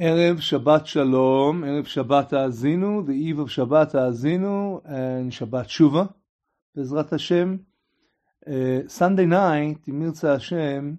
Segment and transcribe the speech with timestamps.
[0.00, 6.14] Erev Shabbat Shalom, Erev Shabbat Azinu, the eve of Shabbat Azinu, and Shabbat Shuvah,
[6.74, 7.66] Bezrat Hashem.
[8.46, 10.98] Uh, Sunday night, Mirza Hashem,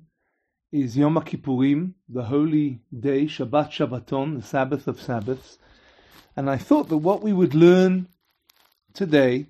[0.71, 5.57] is Yom Kippurim, the holy day, Shabbat Shabbaton, the Sabbath of Sabbaths.
[6.35, 8.09] And I thought that what we would learn
[8.93, 9.47] today,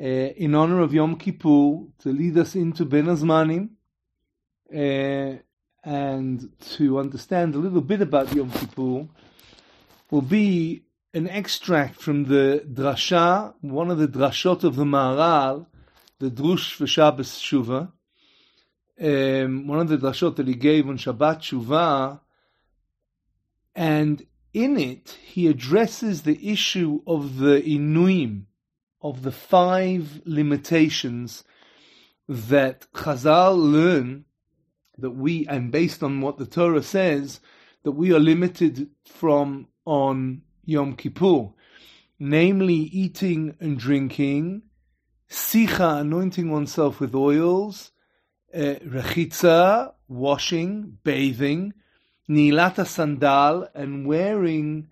[0.00, 3.72] uh, in honor of Yom Kippur, to lead us into Ben Azmanim,
[4.74, 5.38] uh,
[5.82, 9.08] and to understand a little bit about Yom Kippur
[10.10, 10.82] will be
[11.14, 15.66] an extract from the drasha, one of the drashot of the Maharal,
[16.18, 17.90] the Drush for Shabbos Shuvah,
[19.00, 22.20] um, one of the drashot that he gave on Shabbat Shuvah,
[23.74, 28.42] and in it he addresses the issue of the inuim,
[29.00, 31.42] of the five limitations
[32.28, 34.26] that Chazal learn
[35.00, 37.40] that we, and based on what the Torah says,
[37.82, 41.50] that we are limited from on Yom Kippur,
[42.18, 44.62] namely eating and drinking,
[45.28, 47.92] sicha, anointing oneself with oils,
[48.54, 51.72] uh, rechitza, washing, bathing,
[52.28, 54.88] nilata sandal, and wearing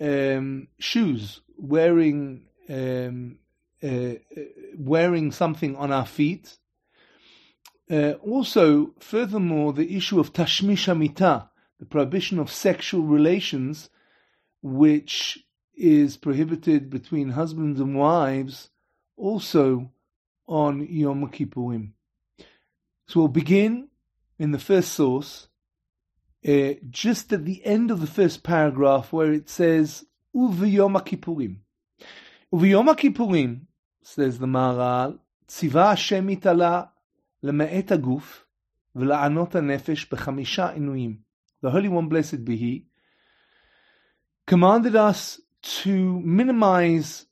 [0.00, 3.38] um, shoes, wearing um,
[3.82, 4.14] uh,
[4.78, 6.56] wearing something on our feet,
[7.90, 13.90] uh, also, furthermore, the issue of tashmish hamita, the prohibition of sexual relations,
[14.62, 18.70] which is prohibited between husbands and wives,
[19.16, 19.90] also
[20.46, 21.90] on Yom Kippurim.
[23.06, 23.88] So we'll begin
[24.38, 25.48] in the first source,
[26.46, 31.56] uh, just at the end of the first paragraph, where it says Uviyom Kippurim.
[32.52, 33.62] Uviyom Kippurim,
[34.02, 36.90] says the Maharal, Tziva Hashem itala
[37.43, 38.45] למעט הגוף
[38.95, 41.17] ולענות הנפש בחמישה עינויים.
[41.65, 42.85] The Holy One, blessed be He,
[44.47, 47.25] commanded us to minimize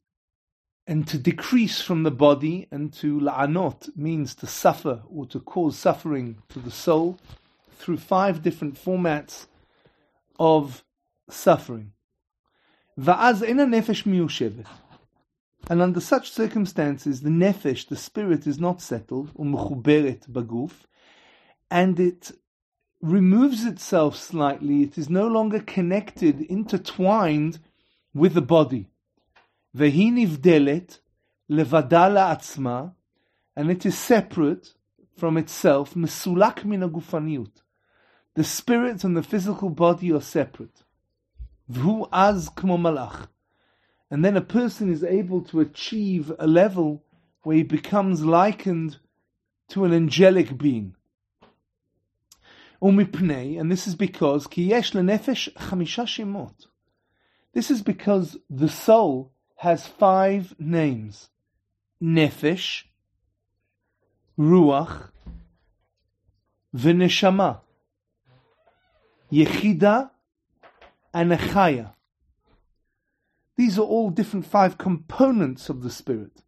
[0.85, 5.77] and to decrease from the body, and to la'anot means to suffer or to cause
[5.77, 7.17] suffering to the soul
[7.79, 9.47] through five different formats
[10.39, 10.83] of
[11.29, 11.91] suffering.
[12.97, 14.65] ואז אין הנפש מיושבת.
[15.72, 20.72] And under such circumstances, the nefesh, the spirit, is not settled, umchuberet baguf,
[21.70, 22.30] and it
[23.00, 24.82] removes itself slightly.
[24.82, 27.58] It is no longer connected, intertwined
[28.12, 28.90] with the body.
[29.74, 30.98] Vehi nivdelet
[31.50, 32.92] levadala atzma,
[33.56, 34.74] and it is separate
[35.16, 37.62] from itself, mesulak min agufaniut.
[38.34, 40.82] The spirit and the physical body are separate.
[41.72, 43.28] V'hu az kmo malach.
[44.12, 47.02] And then a person is able to achieve a level
[47.44, 48.98] where he becomes likened
[49.68, 50.94] to an angelic being.
[52.82, 56.52] Umipnei, and this is because kiyesh lenefesh chamisha.
[57.54, 61.30] This is because the soul has five names:
[62.02, 62.82] nefesh,
[64.38, 65.08] ruach,
[66.76, 67.60] v'neshama,
[69.32, 70.10] yechida,
[71.14, 71.94] and echaya.
[73.56, 76.42] These are all different five components of the spirit.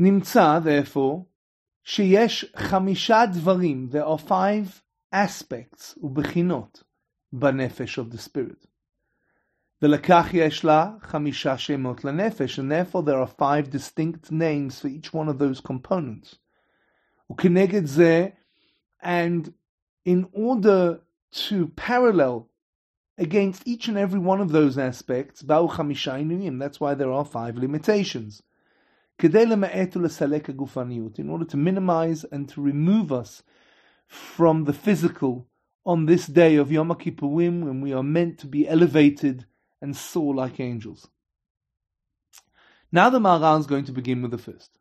[0.00, 1.26] Nimtza, therefore,
[1.86, 4.82] sheyesh chamisha dvarim, there are five
[5.12, 6.82] aspects, ubechinot,
[7.32, 8.66] banefesh of the spirit.
[9.82, 15.12] Velakach yesh la chamisha shemot lanefesh, and therefore there are five distinct names for each
[15.12, 16.38] one of those components.
[17.30, 18.32] Ukeneged zeh,
[19.00, 19.52] and
[20.04, 21.00] in order
[21.32, 22.48] to parallel
[23.22, 28.42] against each and every one of those aspects, that's why there are five limitations.
[29.22, 33.44] In order to minimize and to remove us
[34.08, 35.46] from the physical
[35.86, 39.46] on this day of Yom Kippurim when we are meant to be elevated
[39.80, 41.06] and soar like angels.
[42.90, 44.78] Now the Maharal is going to begin with the first.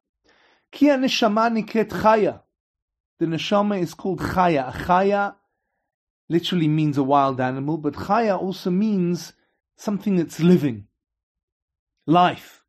[0.71, 2.41] Kia neshama niket chaya.
[3.19, 4.73] The neshama is called chaya.
[4.73, 5.35] Chaya
[6.31, 9.33] literally means a wild animal, but chaya also means
[9.75, 10.87] something that's living,
[12.05, 12.63] life,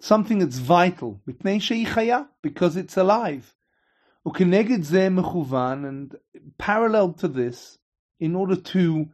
[0.00, 1.20] something that's vital.
[1.26, 3.54] Because it's alive.
[4.24, 6.16] And
[6.56, 7.78] parallel to this,
[8.20, 9.08] in order to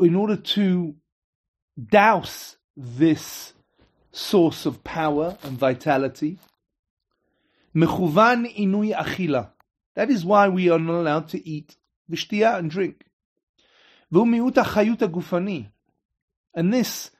[0.00, 0.94] in order to
[1.88, 3.52] douse this
[4.12, 6.38] source of power and vitality,
[7.74, 9.50] mechuvan inui achila.
[9.94, 11.76] That is why we are not allowed to eat
[12.10, 13.04] v'shtia and drink.
[16.54, 17.10] And this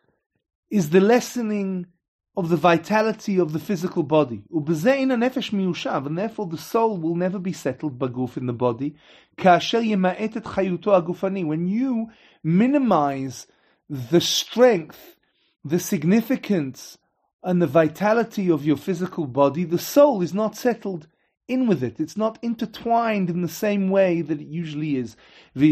[0.71, 1.87] is the lessening
[2.37, 4.43] of the vitality of the physical body.
[4.51, 4.67] And
[6.19, 8.97] therefore the soul will never be settled baguf in the body.
[11.45, 12.11] When you
[12.43, 13.47] minimize
[13.89, 15.17] the strength,
[15.65, 16.99] the significance,
[17.43, 21.09] and the vitality of your physical body, the soul is not settled
[21.51, 21.99] in with it.
[21.99, 25.17] It's not intertwined in the same way that it usually is.
[25.55, 25.65] And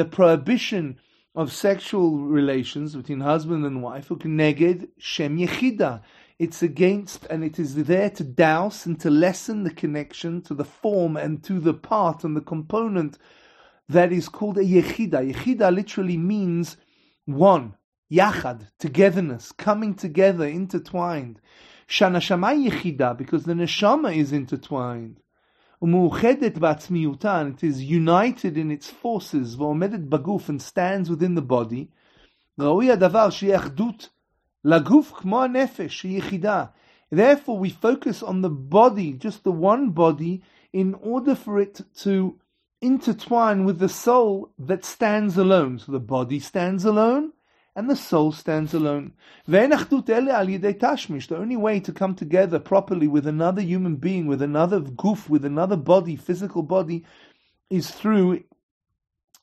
[0.00, 0.98] the prohibition
[1.34, 6.02] of sexual relations between husband and wife, neged shem yechida.
[6.38, 10.64] It's against and it is there to douse and to lessen the connection to the
[10.64, 13.18] form and to the part and the component
[13.88, 15.32] that is called a yechida.
[15.32, 16.76] Yechida literally means
[17.26, 17.74] one,
[18.10, 21.40] yachad, togetherness, coming together, intertwined.
[21.87, 25.19] Shana yechida, because the neshama is intertwined.
[25.81, 31.41] ומאוחדת בעצמיותה, and it is united in its forces, ועומדת בגוף and stands within the
[31.41, 31.87] body,
[32.59, 34.09] ראוי הדבר שיהיה אחדות
[34.65, 36.65] לגוף כמו הנפש, שהיא יחידה.
[37.11, 42.37] Therefore we focus on the body, just the one body, in order for it to
[42.81, 45.79] intertwine with the soul that stands alone.
[45.79, 47.33] So the body stands alone,
[47.76, 49.12] and the soul stands alone.
[49.46, 55.44] The only way to come together properly with another human being, with another guf, with
[55.44, 57.04] another body, physical body,
[57.68, 58.42] is through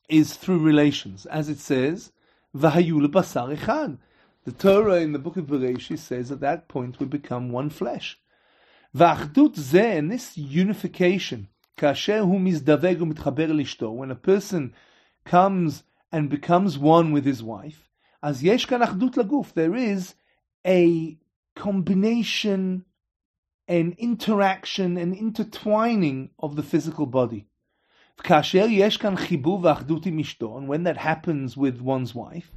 [0.08, 2.12] is through relations, as it says,
[2.54, 3.98] basar.
[4.44, 8.18] The Torah in the book of Bereshit says at that point we become one flesh.
[8.92, 11.48] And this unification,
[11.80, 11.94] when
[14.10, 14.74] a person
[15.24, 17.88] comes and becomes one with his wife,
[18.23, 20.15] as yesh kan achdut laguf, there is
[20.65, 21.17] a
[21.55, 22.85] combination,
[23.67, 27.45] an interaction, an intertwining of the physical body.
[28.23, 32.51] כאשר יש כאן חיבור ואחדות עם אשתו, and when that happens with one's wife,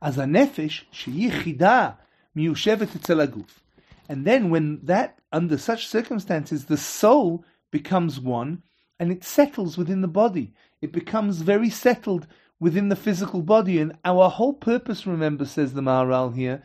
[0.00, 1.90] אז הנפש, שהיא יחידה,
[2.36, 3.60] מיושבת אצל הגוף.
[4.08, 8.62] And then when that, under such circumstances, the soul becomes one,
[8.98, 10.54] and it settles within the body.
[10.80, 12.26] It becomes very settled
[12.61, 13.79] within the physical body.
[13.79, 16.63] And our whole purpose, remember, says the Maharal here,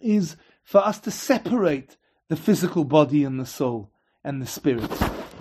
[0.00, 1.96] is for us to separate
[2.28, 3.90] the physical body and the soul
[4.22, 4.92] and the spirit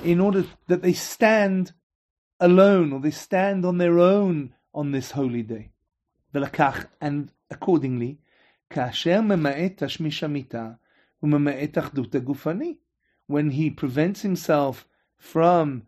[0.04, 1.74] in order that they stand
[2.40, 5.70] alone or they stand on their own on this holy day.
[6.34, 8.18] And accordingly,
[13.28, 15.84] when he prevents himself from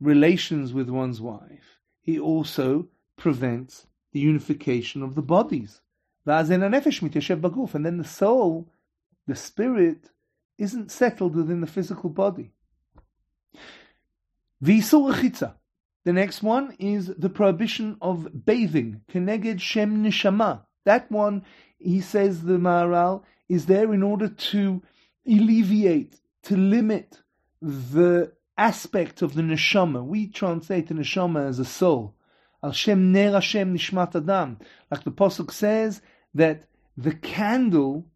[0.00, 5.80] relations with one's wife, he also prevents the unification of the bodies.
[6.24, 6.60] And then
[7.98, 8.68] the soul,
[9.26, 10.10] the spirit,
[10.58, 12.52] isn't settled within the physical body.
[14.60, 15.42] The
[16.06, 19.02] next one is the prohibition of bathing.
[19.10, 20.62] Keneged Shem Nishama.
[20.84, 21.44] That one,
[21.78, 24.82] he says, the Maharal, is there in order to
[25.26, 27.20] alleviate, to limit
[27.60, 30.04] the aspect of the neshama.
[30.04, 32.14] We translate the neshama as a soul.
[32.66, 34.58] Al Shem Ner Hashem Nishmat Adam.
[34.90, 36.02] Like the Pasuk says
[36.34, 36.64] that
[36.96, 38.06] the candle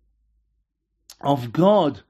[1.20, 2.00] of God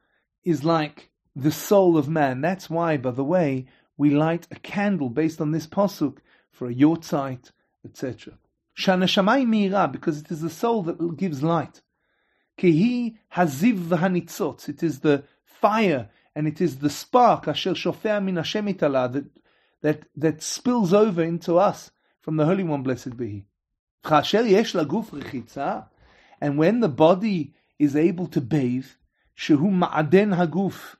[0.42, 2.40] is like the soul of man.
[2.40, 3.66] That's why, by the way,
[3.98, 6.16] we light a candle based on this Pasuk
[6.50, 7.50] for a yortzeit,
[7.84, 8.38] etc.
[8.74, 11.82] Shana Shamay Mira, because it is the soul that gives light.
[12.56, 14.66] Kihi Haziv V'Hanitzot.
[14.66, 19.26] It is the fire and it is the spark, Asher Shofea Min Hashem that,
[19.82, 23.44] that, that spills over into us from the Holy One, blessed be He.
[26.42, 28.86] And when the body is able to bathe,
[29.38, 30.96] ma'aden haguf,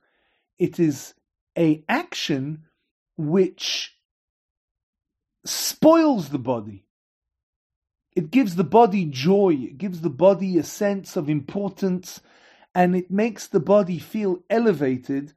[0.58, 1.14] it is
[1.56, 2.64] a action
[3.16, 3.96] which
[5.44, 6.84] spoils the body.
[8.14, 12.20] It gives the body joy, it gives the body a sense of importance,
[12.74, 15.32] and it makes the body feel elevated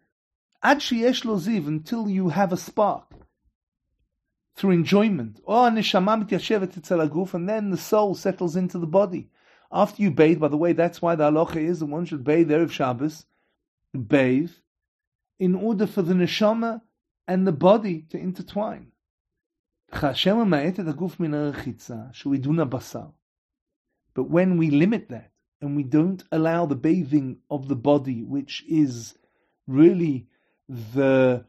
[0.61, 3.12] ad until you have a spark
[4.55, 5.39] through enjoyment.
[5.43, 9.29] Or neshama mityashevet etzel and then the soul settles into the body.
[9.72, 12.50] After you bathe, by the way, that's why the halacha is that one should bathe
[12.50, 13.25] there Erev Shabbos,
[13.93, 14.51] bathe,
[15.39, 16.81] in order for the neshama
[17.27, 18.91] and the body to intertwine.
[19.91, 20.17] But
[24.29, 25.31] when we limit that,
[25.62, 29.17] and we don't allow the bathing of the body, which is
[29.65, 30.27] really
[30.67, 31.45] the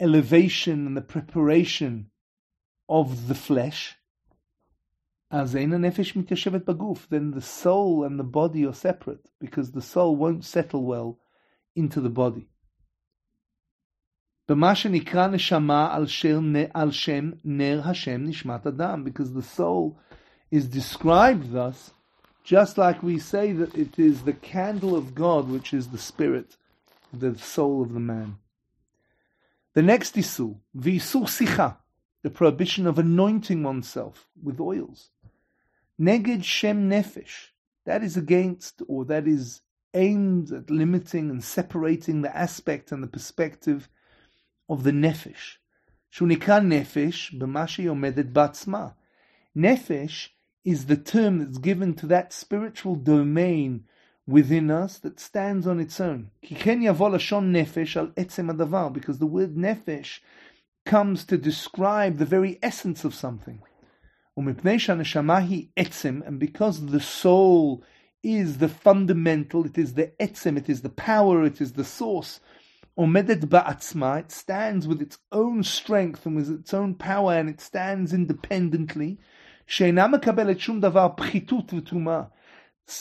[0.00, 2.07] elevation and the preparation
[2.88, 3.96] of the flesh,
[5.30, 11.18] then the soul and the body are separate because the soul won't settle well
[11.76, 12.48] into the body.
[19.04, 19.98] because the soul
[20.50, 21.92] is described thus
[22.42, 26.56] Just like we say that it is the candle of God, which is the spirit,
[27.12, 28.38] the soul of the man.
[29.74, 31.76] The next isul, v'isur sicha,
[32.22, 35.10] the prohibition of anointing oneself with oils.
[36.00, 37.48] Neged shem nefesh,
[37.84, 39.62] that is against, or that is
[39.94, 43.88] aimed at limiting and separating the aspect and the perspective
[44.68, 45.56] of the nefesh.
[46.12, 48.94] Shunika nefesh b'mashi omedet batzma.
[49.56, 50.28] Nefesh
[50.64, 53.84] is the term that's given to that spiritual domain
[54.26, 56.30] within us that stands on its own.
[56.44, 60.20] Kikenya volashon nefesh al etzem because the word nefesh
[60.88, 63.60] comes to describe the very essence of something.
[64.36, 67.84] etzim, And because the soul
[68.22, 72.40] is the fundamental, it is the etzim, it is the power, it is the source.
[72.98, 77.60] Omedet ba'atzma, it stands with its own strength and with its own power, and it
[77.60, 79.18] stands independently.
[79.66, 82.30] She'ena mekabelet davar pchitut v'tumah.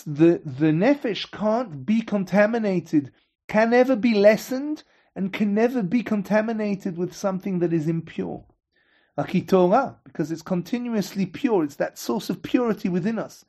[0.05, 3.13] The, the nefesh can't be contaminated,
[3.47, 4.83] can never be lessened,
[5.17, 8.45] and can never be contaminated with something that is impure.
[9.17, 13.43] Like Torah, because it's continuously pure, it's that source of purity within us.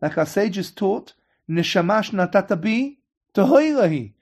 [0.00, 1.12] Like our sages taught,
[1.48, 2.96] Neshamash natatabi
[3.34, 4.14] tohoirahi.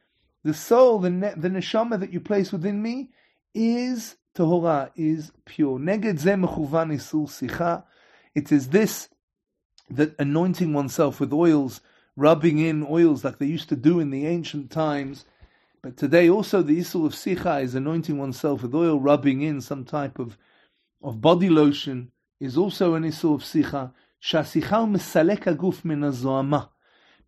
[0.43, 3.11] The soul, the, ne- the neshama that you place within me,
[3.55, 5.79] is Torah, is pure.
[5.79, 7.85] Neged ze mechuvan isul sicha.
[8.35, 9.09] It is this
[9.89, 11.81] that anointing oneself with oils,
[12.17, 15.27] rubbing in oils like they used to do in the ancient times.
[15.81, 19.85] But today also the Isul of Sicha is anointing oneself with oil, rubbing in some
[19.85, 20.37] type of,
[21.03, 23.93] of body lotion, is also an Isul of Sicha.
[24.21, 26.65] Shasicha mesalek aguf min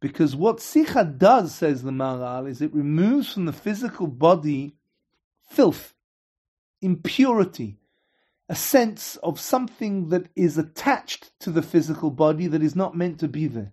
[0.01, 4.75] Because what Sicha does, says the Maharal, is it removes from the physical body
[5.49, 5.95] filth,
[6.83, 7.77] impurity,
[8.49, 13.21] a sense of something that is attached to the physical body that is not meant
[13.21, 13.73] to be there.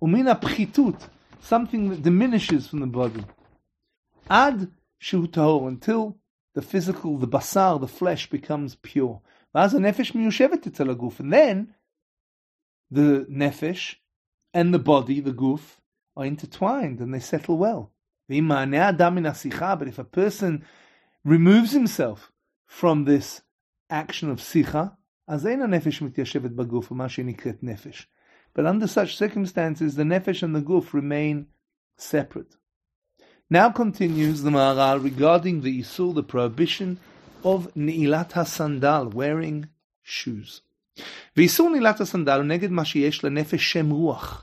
[0.00, 1.08] Umina pchitut,
[1.40, 3.22] something that diminishes from the body
[4.30, 6.18] ad shu until
[6.54, 9.20] the physical, the basar, the flesh becomes pure.
[9.54, 11.20] ואז nefesh miyushevet אצל הגוף.
[11.20, 11.74] And then,
[12.90, 13.96] the nefesh
[14.52, 15.78] and the body, the guf,
[16.16, 17.92] are intertwined and they settle well.
[18.28, 20.64] But if a person
[21.24, 22.32] removes himself
[22.66, 23.42] from this
[23.88, 28.06] action of sicha, אז אין הנפש מתיישבת בגוף, מה שנקראת nefesh.
[28.54, 31.46] But under such circumstances, the nefesh and the guf remain
[31.96, 32.56] separate.
[33.50, 37.00] Now continues the Maharal regarding the Isur, the prohibition
[37.42, 39.70] of Ni'ilat HaSandal, wearing
[40.02, 40.60] shoes.
[41.34, 44.42] V'Isur Ni'ilat HaSandal neged mashiyesh lenefesh shem ruach.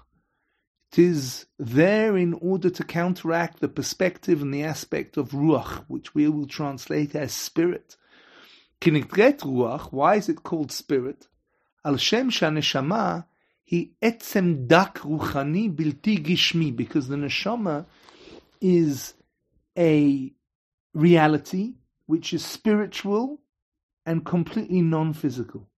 [0.92, 6.16] It is there in order to counteract the perspective and the aspect of ruach, which
[6.16, 7.98] we will translate as spirit.
[8.82, 11.28] Kinitret ruach, why is it called spirit?
[11.84, 13.26] Al shem shaneshama,
[13.64, 17.86] he etzem dak ruchani bilti gishmi, because the neshama
[18.66, 19.14] is
[19.78, 20.34] a
[20.94, 21.76] reality
[22.08, 23.40] which is spiritual
[24.08, 25.70] and completely non-physical.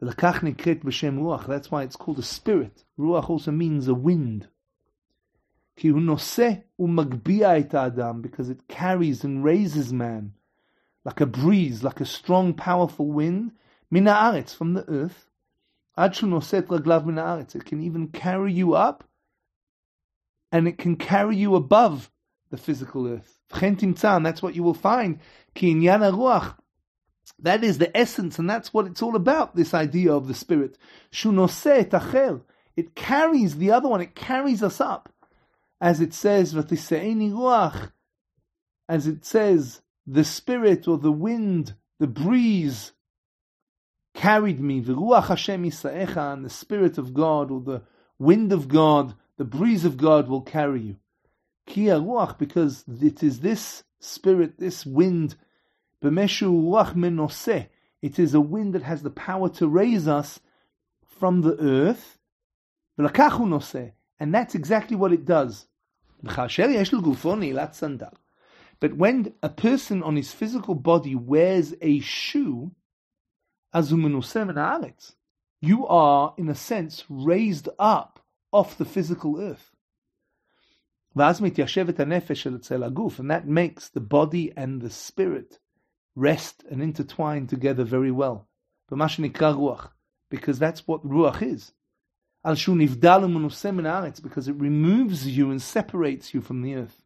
[0.00, 2.84] That's why it's called a spirit.
[2.96, 4.46] Ruach also means a wind.
[5.74, 6.38] Because
[8.48, 10.34] it carries and raises man
[11.04, 13.50] like a breeze, like a strong, powerful wind,
[13.90, 15.26] from the earth.
[15.96, 19.02] It can even carry you up
[20.50, 22.10] and it can carry you above
[22.50, 23.38] the physical earth.
[23.50, 25.20] That's what you will find.
[27.40, 30.78] That is the essence, and that's what it's all about, this idea of the spirit.
[32.76, 35.12] It carries the other one, it carries us up.
[35.80, 36.72] As it says, as
[39.06, 42.92] it says, the spirit or the wind, the breeze
[44.14, 47.82] carried me, the Ruach Hashem Isaecha, and the spirit of God or the
[48.18, 50.96] wind of God, the breeze of God will carry you.
[51.66, 55.36] Kia Ruach, because it is this spirit, this wind,
[56.02, 57.68] B'meshu Ruach
[58.00, 60.40] it is a wind that has the power to raise us
[61.18, 62.18] from the earth,
[62.96, 65.66] and that's exactly what it does.
[68.80, 72.72] But when a person on his physical body wears a shoe,
[75.60, 78.17] you are, in a sense, raised up
[78.51, 79.71] off the physical earth.
[81.15, 81.21] And
[83.31, 85.59] that makes the body and the spirit
[86.15, 88.47] rest and intertwine together very well.
[88.89, 91.73] Because that's what ruach is.
[94.21, 97.03] Because it removes you and separates you from the earth.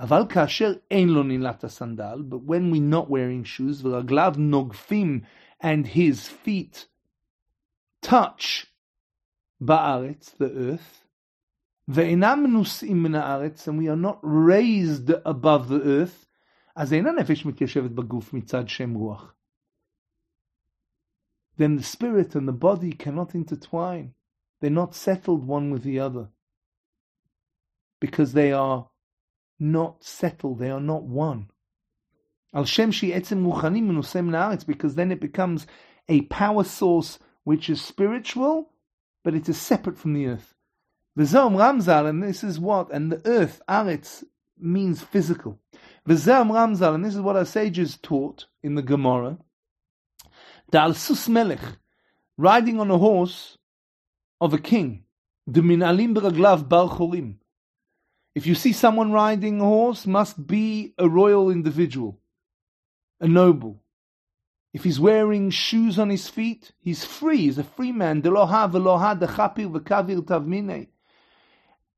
[0.00, 5.20] אבל כאשר אין לו נעילת הסנדל, but when we're not wearing shoes, ורגליו נוגפים
[5.60, 6.86] and his feet
[8.00, 8.66] touch
[9.62, 11.06] ba'aretz, the earth,
[11.90, 16.26] ve'enam nus'im min haaretz, and we are not raised above the earth,
[16.74, 19.34] אז אין הנפש מתיישבת בגוף מצד שם רוח.
[21.58, 24.14] Then the spirit and the body cannot intertwine.
[24.60, 26.28] They're not settled one with the other.
[28.00, 28.88] Because they are
[29.58, 31.50] not settled, they are not one.
[32.54, 35.66] Al Shem Shi Etzem Ruchanim Menusem Naaretz, because then it becomes
[36.08, 38.70] a power source which is spiritual,
[39.27, 40.55] but it is separate from the earth.
[41.19, 44.23] V'zom Ramzal, and this is what, and the earth, Aretz,
[44.57, 45.59] means physical.
[46.07, 49.37] V'zom Ramzal, and this is what our sages taught in the Gemara.
[50.71, 51.59] Dal Sus Melech,
[52.37, 53.57] riding on a horse
[54.39, 55.03] of a king.
[55.45, 56.87] The Minalim Beraglav Bar.
[58.33, 62.17] If you see someone riding a horse, must be a royal individual,
[63.19, 63.83] a noble.
[64.77, 67.37] If he's wearing shoes on his feet, he's free.
[67.37, 68.21] He's a free man.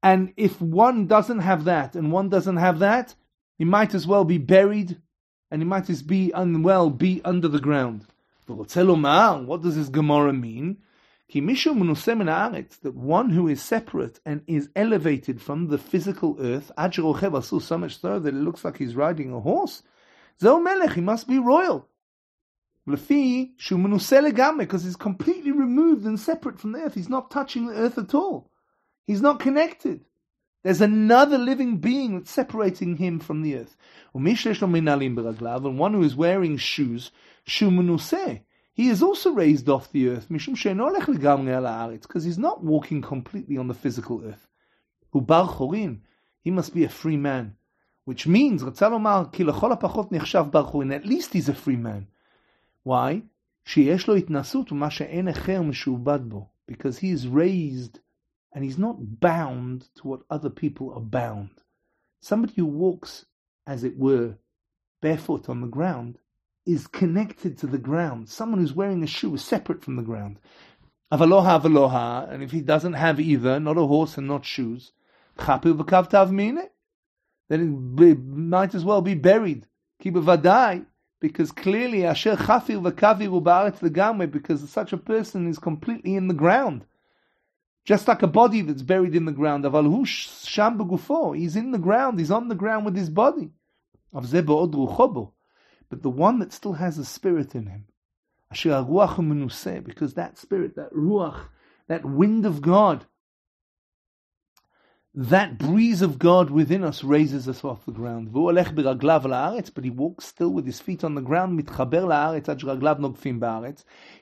[0.02, 3.16] And if one doesn't have that, and one doesn't have that,
[3.58, 5.02] he might as well be buried,
[5.52, 8.06] and he might as be unwell be under the ground.
[8.48, 10.78] But What does this Gemara mean?
[11.34, 18.20] That one who is separate and is elevated from the physical earth, so much so
[18.20, 19.84] that it looks like he's riding a horse,
[20.42, 21.90] he must be royal.
[22.98, 26.96] Because he's completely removed and separate from the earth.
[26.96, 28.52] He's not touching the earth at all.
[29.06, 30.06] He's not connected.
[30.64, 33.78] There's another living being that's separating him from the earth.
[34.14, 34.26] And
[35.80, 37.12] one who is wearing shoes,
[37.46, 44.22] he is also raised off the earth, because he's not walking completely on the physical
[44.24, 44.48] earth.
[45.12, 47.56] He must be a free man,
[48.06, 48.82] which means, at
[51.06, 52.08] least he's a free man.
[52.85, 53.23] Why?
[53.65, 56.49] שיש לו התנסות ומה שאין אחר משועבד בו.
[56.67, 57.99] Because he is raised
[58.53, 61.63] and he's not bound to what other people are bound.
[62.21, 63.27] Somebody who walks,
[63.67, 64.37] as it were,
[65.03, 66.19] barefoot on the ground
[66.65, 68.29] is connected to the ground.
[68.29, 70.39] Someone who's wearing a shoe is separate from the ground.
[71.13, 74.93] Avaloha, avaloha, and if he doesn't have either, not a horse and not shoes,
[75.39, 76.31] chapu v'kav tav
[77.49, 79.67] then it might as well be buried.
[80.03, 80.87] Kiba vadai,
[81.20, 86.34] because clearly asher chafir v'kavir u'ba'aretz legamre, because such a person is completely in the
[86.34, 86.86] ground.
[87.86, 89.64] Just like a body that's buried in the ground.
[89.64, 91.36] Aval hu sham begufo.
[91.36, 92.20] He's in the ground.
[92.20, 93.52] He's on the ground with his body.
[94.12, 94.30] But
[96.02, 97.86] the one that still has a spirit in him,
[98.52, 98.84] asher
[99.84, 101.48] because that spirit, that ruach,
[101.88, 103.06] that wind of God,
[105.16, 108.32] that breeze of God within us raises us off the ground.
[108.32, 111.60] But he walks still with his feet on the ground.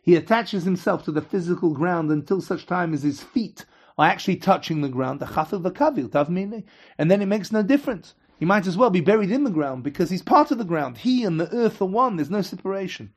[0.02, 3.65] He attaches himself to the physical ground until such time as his feet
[3.97, 5.21] are actually touching the ground.
[5.21, 8.15] And then it makes no difference.
[8.39, 11.00] He might as well be buried in the ground because he's part of the ground.
[11.00, 12.15] He and the earth are one.
[12.15, 13.12] There's no separation.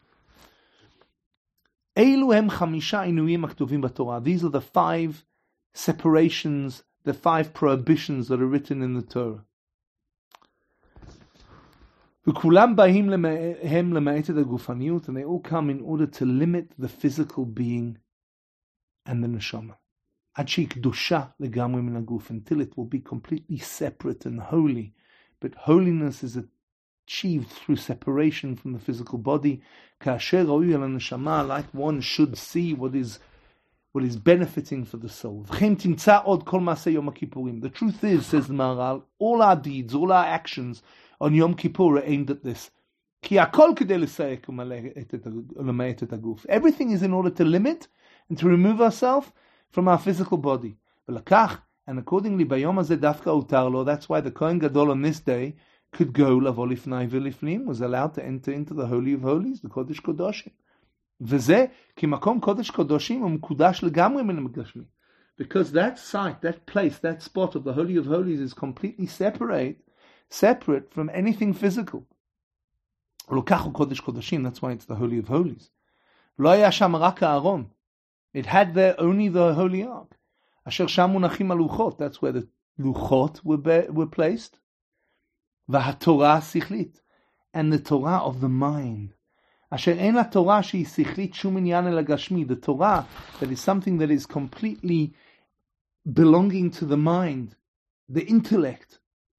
[1.95, 2.45] These are
[4.49, 5.25] the five
[5.73, 9.45] separations the five prohibitions that are written in the Torah.
[12.25, 12.37] And
[15.17, 17.99] they all come in order to limit the physical being
[19.05, 19.75] and the neshama.
[20.37, 24.95] Until it will be completely separate and holy.
[25.41, 26.39] But holiness is
[27.09, 29.63] achieved through separation from the physical body.
[30.07, 33.19] Like one should see what is
[33.93, 35.45] what is benefiting for the soul.
[35.51, 35.59] The
[37.73, 40.83] truth is, says the Maharal, all our deeds, all our actions
[41.21, 42.71] on Yom Kippur are aimed at this.
[46.49, 47.89] Everything is in order to limit
[48.29, 49.33] and to remove ourselves
[49.71, 50.77] from our physical body.
[51.07, 55.57] And accordingly, that's why the Kohen Gadol on this day
[55.93, 60.53] could go, was allowed to enter into the Holy of Holies, the Kodesh Kodoshim.
[61.22, 64.84] וזה כי מקום קודש קודשים הוא מקודש לגמרי מן המגשמי.
[65.38, 69.78] Because that site, that place, that spot of the Holy of Holies is completely separate,
[70.30, 72.00] separate from anything physical.
[73.32, 75.70] לוקח הוא קודש קודשים, that's why it's the Holy of Holies.
[76.40, 77.66] לא היה שם רק הארון.
[78.34, 80.16] It had there only the Holy Ark.
[80.68, 82.46] אשר שם מונחים הלוחות, that's where the
[82.80, 84.58] לוחות were, were placed.
[85.70, 87.02] והתורה השכלית.
[87.54, 89.14] And the Torah of the mind.
[89.73, 92.45] Asher en la Torah shehi sichlit shum inyan el.
[92.45, 93.07] The Torah
[93.39, 95.15] that is something that is completely
[96.13, 97.55] belonging to the mind,
[98.09, 98.99] the intellect,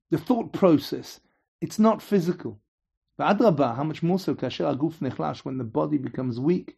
[0.10, 1.20] the thought process.
[1.60, 2.60] It's not physical.
[3.20, 6.78] V'adraba, how much more so kasher aguf nechlash when the body becomes weak.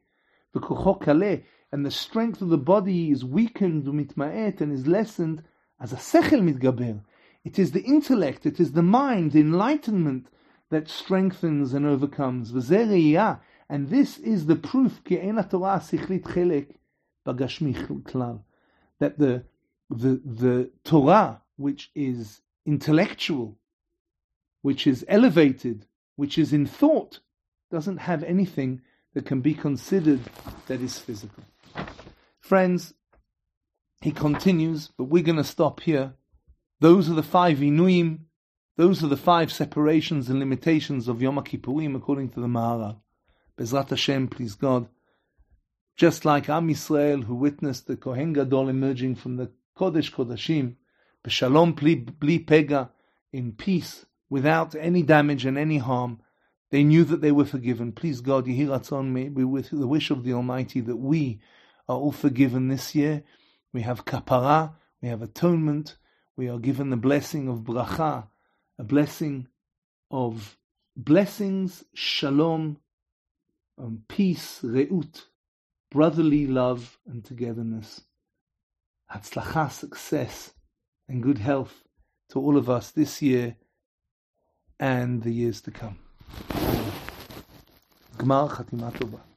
[0.55, 5.43] V'kucho kaleh, and the strength of the body is weakened mitmaet and is lessened
[5.79, 7.01] as a sechel mitgaber.
[7.43, 10.27] It is the intellect, it is the mind, the enlightenment
[10.73, 12.51] that strengthens and overcomes.
[13.69, 15.03] And this is the proof
[18.99, 19.43] that the,
[19.89, 23.55] the, the Torah, which is intellectual,
[24.63, 27.19] which is elevated, which is in thought,
[27.69, 28.81] doesn't have anything
[29.13, 30.21] that can be considered
[30.67, 31.43] that is physical.
[32.39, 32.95] Friends,
[34.01, 36.13] he continues, but we're going to stop here.
[36.79, 38.21] Those are the five Inuim,
[38.75, 42.97] those are the five separations and limitations of Yom Kippurim according to the Maharal.
[43.57, 44.87] Bezrat Hashem, please God.
[45.95, 50.75] Just like Am Yisrael, who witnessed the Kohen Gadol emerging from the Kodesh Kodashim,
[51.23, 51.75] B'shalom
[52.19, 52.89] bli pega,
[53.31, 56.19] in peace, without any damage and any harm,
[56.71, 57.91] they knew that they were forgiven.
[57.91, 61.39] Please God, Yehiratzon, may be with the wish of the Almighty that we
[61.87, 63.23] are all forgiven this year.
[63.71, 65.97] We have kapara, we have atonement,
[66.35, 68.29] we are given the blessing of bracha,
[68.83, 69.47] a blessing
[70.11, 70.57] of
[70.97, 72.77] blessings, shalom,
[73.77, 75.23] um, peace, reut,
[75.89, 78.01] brotherly love and togetherness,
[79.09, 80.51] hatzlacha, success,
[81.07, 81.83] and good health
[82.27, 83.55] to all of us this year
[84.81, 85.97] and the years to come.
[88.17, 89.32] Gmar Chatima Tova.